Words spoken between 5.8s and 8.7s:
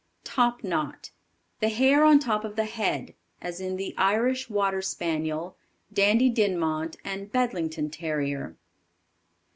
Dandie Dinmont, and Bedlington Terrier.